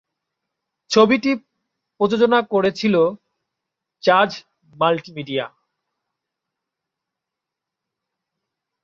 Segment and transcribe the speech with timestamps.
[0.91, 1.31] ছবিটি
[1.99, 2.95] প্রযোজনা করেছিল
[4.03, 4.31] জাজ
[4.73, 5.45] মাল্টিমিডিয়া।